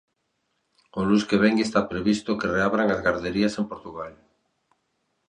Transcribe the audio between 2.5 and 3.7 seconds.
reabran as garderías en